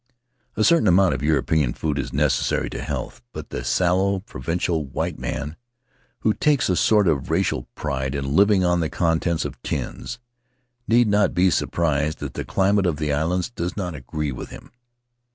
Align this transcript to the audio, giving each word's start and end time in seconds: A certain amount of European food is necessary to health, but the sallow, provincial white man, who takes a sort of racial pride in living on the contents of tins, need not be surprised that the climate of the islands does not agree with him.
A 0.57 0.63
certain 0.63 0.87
amount 0.87 1.13
of 1.13 1.21
European 1.21 1.73
food 1.73 1.99
is 1.99 2.11
necessary 2.11 2.71
to 2.71 2.81
health, 2.81 3.21
but 3.33 3.51
the 3.51 3.63
sallow, 3.63 4.17
provincial 4.21 4.83
white 4.83 5.19
man, 5.19 5.55
who 6.21 6.33
takes 6.33 6.69
a 6.69 6.75
sort 6.75 7.07
of 7.07 7.29
racial 7.29 7.67
pride 7.75 8.15
in 8.15 8.35
living 8.35 8.63
on 8.63 8.79
the 8.79 8.89
contents 8.89 9.45
of 9.45 9.61
tins, 9.61 10.17
need 10.87 11.07
not 11.07 11.35
be 11.35 11.51
surprised 11.51 12.17
that 12.17 12.33
the 12.33 12.43
climate 12.43 12.87
of 12.87 12.97
the 12.97 13.13
islands 13.13 13.51
does 13.51 13.77
not 13.77 13.93
agree 13.93 14.31
with 14.31 14.49
him. 14.49 14.71